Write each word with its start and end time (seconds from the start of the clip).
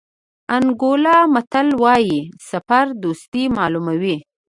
انګولا 0.55 1.17
متل 1.33 1.67
وایي 1.83 2.19
سفر 2.49 2.85
دوستي 3.03 3.43
معلوموي. 3.57 4.17